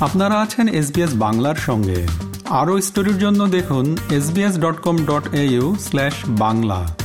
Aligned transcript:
আপনারা 0.00 0.40
আছেন 0.40 0.68
এসবিএস 0.68 1.14
বাংলার 1.14 1.54
সঙ্গে। 1.54 2.06
আরও 2.50 2.80
স্টোরির 2.80 3.18
জন্য 3.18 3.46
দেখুন 3.46 3.96
SBS 4.10 4.58
dot 4.58 4.80
com 4.80 4.96
dot 5.04 5.34
au 5.34 5.76
slash 5.80 6.14
Bangla. 6.28 6.96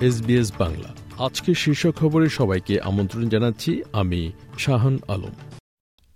SBS 0.00 0.52
Bangla. 0.58 0.90
আজকে 1.18 1.54
শীর্ষ 1.54 1.86
খবরে 1.86 2.28
সবাইকে 2.28 2.80
আমন্ত্রণ 2.80 3.28
জানাচ্ছি 3.28 3.82
আমি 3.92 4.32
শাহান 4.58 4.98
আলম। 5.08 5.34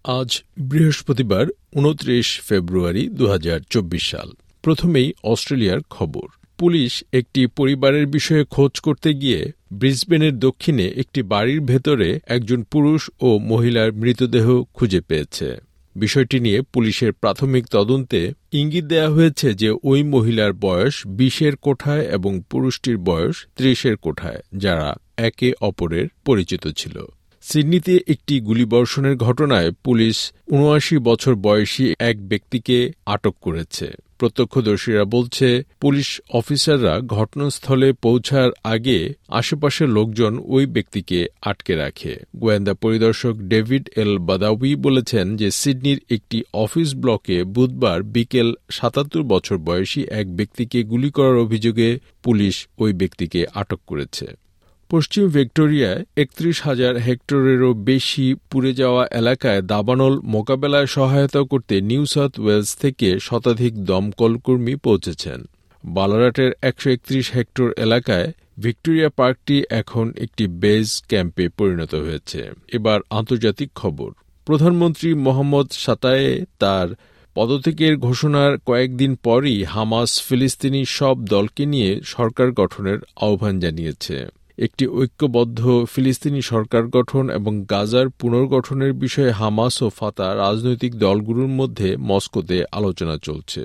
আজ 0.05 0.43
বৃহস্পতিবার, 0.61 1.47
উনত্রিশ 1.75 2.41
ফেব্রুয়ারি 2.41 3.09
দু 3.09 3.27
হাজার 3.27 3.61
চব্বিশ 3.71 4.11
সাল। 4.11 4.31
প্রথমেই 4.69 5.13
অস্ট্রেলিয়ার 5.25 5.81
খবর। 5.91 6.27
পুলিশ 6.59 7.05
একটি 7.13 7.47
পরিবারের 7.47 8.07
বিষয়ে 8.07 8.45
খোঁজ 8.45 8.81
করতে 8.81 9.15
গিয়ে 9.15 9.53
ব্রিসবেনের 9.73 10.39
দক্ষিণে 10.39 10.87
একটি 10.97 11.23
বাড়ির 11.23 11.61
ভেতরে 11.61 12.21
একজন 12.27 12.63
পুরুষ 12.63 13.11
ও 13.21 13.39
মহিলার 13.39 13.93
মৃতদেহ 13.93 14.65
খুঁজে 14.75 15.01
পেয়েছে। 15.01 15.49
বিষয়টি 15.97 16.41
নিয়ে 16.41 16.63
পুলিশের 16.63 17.13
প্রাথমিক 17.13 17.67
তদন্তে 17.67 18.33
ইঙ্গিত 18.53 18.85
দেয়া 18.85 19.09
হয়েছে 19.09 19.55
যে 19.55 19.71
ওই 19.83 20.03
মহিলার 20.03 20.53
বয়স 20.53 21.07
বিশের 21.07 21.57
কোঠায় 21.57 22.05
এবং 22.07 22.43
পুরুষটির 22.51 22.99
বয়স 22.99 23.47
ত্রিশের 23.57 23.97
কোঠায়, 23.97 24.41
যারা 24.55 24.95
একে 25.17 25.53
অপরের 25.61 26.07
পরিচিত 26.25 26.69
ছিল। 26.77 26.97
সিডনিতে 27.45 27.95
একটি 28.09 28.41
গুলিবর্ষণের 28.41 29.17
ঘটনায় 29.17 29.71
পুলিশ 29.85 30.33
উনআশি 30.49 30.99
বছর 30.99 31.35
বয়সী 31.35 31.95
এক 31.99 32.17
ব্যক্তিকে 32.29 32.93
আটক 33.07 33.35
করেছে। 33.43 33.87
প্রত্যক্ষদর্শীরা 34.19 35.05
বলছে, 35.05 35.65
পুলিশ 35.81 36.21
অফিসাররা 36.29 37.01
ঘটনাস্থলে 37.01 37.93
পৌঁছার 37.93 38.51
আগে 38.65 39.15
আশেপাশের 39.29 39.89
লোকজন 39.89 40.33
ওই 40.47 40.67
ব্যক্তিকে 40.67 41.29
আটকে 41.43 41.75
রাখে। 41.77 42.13
গোয়েন্দা 42.37 42.75
পরিদর্শক 42.75 43.35
ডেভিড 43.37 43.91
এল 43.97 44.19
বাদাউই 44.19 44.75
বলেছেন 44.75 45.37
যে 45.37 45.51
সিডনির 45.51 45.99
একটি 46.11 46.43
অফিস 46.53 46.95
ব্লকে 46.95 47.45
বুধবার 47.45 48.03
বিকেল 48.03 48.55
সাতাত্তর 48.71 49.23
বছর 49.23 49.59
বয়সী 49.59 50.03
এক 50.11 50.27
ব্যক্তিকে 50.37 50.83
গুলি 50.83 51.11
করার 51.11 51.37
অভিযোগে 51.37 51.99
পুলিশ 52.23 52.67
ওই 52.79 52.93
ব্যক্তিকে 52.93 53.47
আটক 53.55 53.81
করেছে। 53.87 54.48
পশ্চিম 54.91 55.25
ভিক্টোরিয়ায় 55.29 56.01
একত্রিশ 56.17 56.57
হাজার 56.63 56.95
হেক্টরেরও 56.99 57.71
বেশি 57.91 58.27
পুড়ে 58.51 58.73
যাওয়া 58.73 59.03
এলাকায় 59.13 59.61
দাবানল 59.63 60.15
মোকাবেলায় 60.25 60.87
সহায়তা 60.87 61.41
করতে 61.43 61.75
নিউ 61.81 62.05
সাউথ 62.07 62.33
ওয়েলস 62.41 62.71
থেকে 62.77 63.09
শতাধিক 63.21 63.73
দমকলকর্মী 63.85 64.75
পৌঁছেছেন। 64.77 65.39
বালারাটের 65.85 66.51
একশো 66.63 66.89
একত্রিশ 66.91 67.27
হেক্টর 67.35 67.69
এলাকায় 67.77 68.29
ভিক্টোরিয়া 68.59 69.09
পার্কটি 69.17 69.57
এখন 69.71 70.07
একটি 70.17 70.45
বেজ 70.63 70.89
ক্যাম্পে 71.09 71.45
পরিণত 71.49 71.93
হয়েছে। 71.95 72.41
এবার 72.73 72.99
আন্তর্জাতিক 73.11 73.71
খবর। 73.75 74.11
প্রধানমন্ত্রী 74.47 75.09
মোহাম্মদ 75.27 75.69
সাতায়ে 75.85 76.31
তার 76.59 76.89
পদত্যাগের 77.37 77.95
ঘোষণার 77.99 78.53
কয়েকদিন 78.59 79.13
পরই 79.23 79.59
হামাস 79.65 80.11
ফিলিস্তিনি 80.27 80.81
সব 80.99 81.17
দলকে 81.25 81.63
নিয়ে 81.67 81.91
সরকার 82.05 82.49
গঠনের 82.53 82.99
আহ্বান 83.17 83.55
জানিয়েছে। 83.61 84.19
একটি 84.59 84.87
ঐক্যবদ্ধ 84.87 85.61
ফিলিস্তিনি 85.93 86.43
সরকার 86.43 86.87
গঠন 86.87 87.31
এবং 87.31 87.65
গাজার 87.65 88.09
পুনর্গঠনের 88.09 88.93
বিষয়ে 88.93 89.31
হামাস 89.31 89.83
ও 89.83 89.89
ফাতা 89.89 90.35
রাজনৈতিক 90.35 90.93
দলগুলোর 90.99 91.49
মধ্যে 91.49 91.97
মস্কোতে 91.97 92.65
আলোচনা 92.73 93.17
চলছে। 93.19 93.63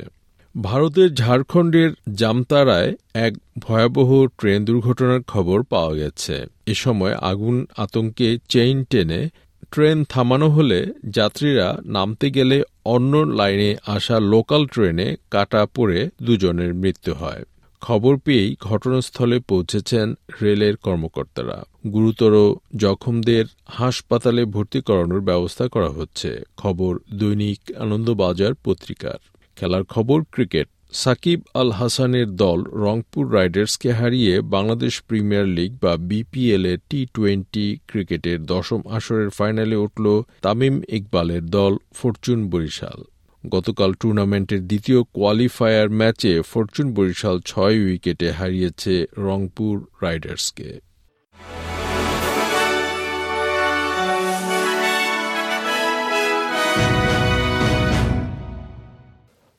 ভারতের 0.55 1.13
ঝাড়খণ্ডের 1.13 1.91
জামতারায় 2.15 2.93
এক 3.13 3.33
ভয়াবহ 3.59 4.09
ট্রেন 4.39 4.65
দুর্ঘটনার 4.65 5.21
খবর 5.23 5.63
পাওয়া 5.63 5.93
গেছে। 5.95 6.35
এ 6.65 6.73
সময় 6.73 7.13
আগুন 7.21 7.65
আতঙ্কে 7.77 8.37
চেইন 8.49 8.83
টেনে 8.83 9.29
ট্রেন 9.71 10.03
থামানো 10.03 10.49
হলে 10.49 10.79
যাত্রীরা 11.09 11.67
নামতে 11.85 12.31
গেলে 12.31 12.63
অন্য 12.85 13.13
লাইনে 13.17 13.75
আসা 13.87 14.19
লোকাল 14.19 14.65
ট্রেনে 14.65 15.15
কাটা 15.31 15.61
পড়ে 15.75 16.09
দুজনের 16.23 16.73
মৃত্যু 16.73 17.13
হয়। 17.13 17.41
খবর 17.87 18.17
পেয়েই 18.17 18.55
ঘটনাস্থলে 18.61 19.39
পৌঁছেছেন 19.39 20.13
রেলের 20.41 20.75
কর্মকর্তারা। 20.77 21.63
গুরুতর 21.93 22.33
জখমদের 22.75 23.45
হাসপাতালে 23.65 24.45
ভর্তি 24.45 24.81
করানোর 24.81 25.21
ব্যবস্থা 25.21 25.67
করা 25.67 25.89
হচ্ছে। 25.89 26.43
খবর, 26.57 26.99
দৈনিক 27.13 27.59
আনন্দবাজার 27.77 28.53
পত্রিকার। 28.63 29.19
খেলার 29.55 29.83
খবর, 29.83 30.23
ক্রিকেট। 30.31 30.67
সাকিব 30.93 31.39
আল 31.53 31.71
হাসানের 31.71 32.29
দল 32.35 32.63
রংপুর 32.85 33.33
রাইডার্সকে 33.33 33.91
হারিয়ে 33.91 34.41
বাংলাদেশ 34.41 35.01
প্রিমিয়ার 35.07 35.47
লিগ 35.47 35.71
বা 35.81 35.97
বিপিএল 35.97 36.65
এ 36.65 36.77
টি 36.89 37.07
টোয়েন্টি 37.13 37.79
ক্রিকেটের 37.87 38.45
দশম 38.45 38.81
আসরের 38.89 39.29
ফাইনালে 39.29 39.75
উঠল 39.75 40.05
তামিম 40.41 40.81
ইকবালের 40.89 41.43
দল 41.45 41.73
ফরচুন 41.93 42.49
বরিশাল। 42.49 42.99
গতকাল 43.49 43.93
টুর্নামেন্টের 43.93 44.67
দ্বিতীয় 44.67 45.03
কোয়ালিফায়ার 45.03 45.89
ম্যাচে 45.89 46.41
ফরচুন 46.41 46.93
বরিশাল 46.93 47.39
ছয় 47.39 47.79
উইকেটে 47.79 48.31
হারিয়েছে 48.31 49.05
রংপুর 49.17 49.85
রাইডার্সকে। 50.01 50.79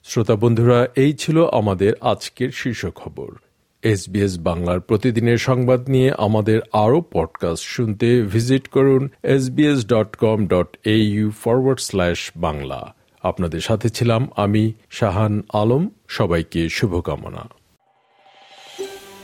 শ্রোতা 0.05 0.37
বন্ধুরা, 0.37 0.89
এই 0.97 1.13
ছিল 1.13 1.47
আমাদের 1.53 1.93
আজকের 2.01 2.51
শীর্ষ 2.51 2.87
খবর। 2.87 3.33
এসবিএস 3.83 4.39
বাংলার 4.39 4.81
প্রতিদিনের 4.81 5.39
সংবাদ 5.39 5.91
নিয়ে 5.91 6.13
আমাদের 6.19 6.61
আরও 6.73 7.05
পডকাস্ট 7.13 7.65
শুনতে 7.65 8.23
ভিজিট 8.23 8.69
করুন 8.69 9.09
SBS 9.23 9.87
dot 9.87 10.17
com 10.17 10.47
dot 10.47 10.77
A 10.85 10.97
U 10.97 11.31
forward 11.31 11.81
slash 11.81 12.31
Bangla. 12.37 12.95
আপনাদের 13.25 13.61
সাথে 13.61 13.89
ছিলাম 13.91 14.29
আমি 14.37 14.73
শাহান 14.91 15.43
আলম। 15.53 15.89
সবাইকে 16.09 16.69
শুভকামনা। 16.69 17.49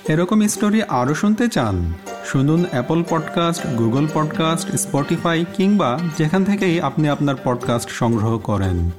এরকম 0.08 0.48
স্টোরি 0.48 0.82
আরও 0.82 1.14
শুনতে 1.14 1.48
চান, 1.48 1.92
শুনুন 2.24 2.64
Apple 2.70 3.04
podcast 3.10 3.66
Google 3.66 4.08
podcast 4.14 4.68
Spotify 4.76 5.44
কিংবা 5.54 5.98
যেখান 6.18 6.44
থেকেই 6.44 6.80
আপনি 6.80 7.08
আপনার 7.08 7.34
পডকাস্ট 7.44 7.90
সংগ্রহ 7.90 8.38
করেন। 8.38 8.90